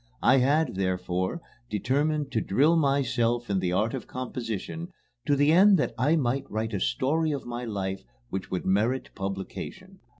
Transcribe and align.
I 0.23 0.37
had, 0.37 0.73
therefore, 0.73 1.43
determined 1.69 2.31
to 2.31 2.41
drill 2.41 2.75
myself 2.75 3.51
in 3.51 3.59
the 3.59 3.71
art 3.71 3.93
of 3.93 4.07
composition 4.07 4.91
to 5.27 5.35
the 5.35 5.51
end 5.51 5.77
that 5.77 5.93
I 5.95 6.15
might 6.15 6.49
write 6.49 6.73
a 6.73 6.79
story 6.79 7.31
of 7.31 7.45
my 7.45 7.65
life 7.65 8.03
which 8.31 8.49
would 8.49 8.65
merit 8.65 9.11
publication. 9.13 9.99